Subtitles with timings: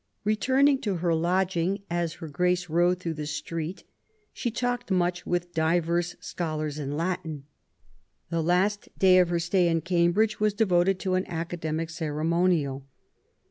[0.23, 3.83] Returning to her lodging, as Her Grace rode through the street,
[4.33, 7.43] she talked much with divers scholars in Latin".
[8.31, 12.87] The last day of her stay in Cambridge was devoted to an academic ceremonial.